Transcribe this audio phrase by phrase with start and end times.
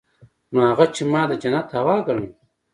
[0.53, 2.29] نو هغه چې ما د جنت هوا ګڼله.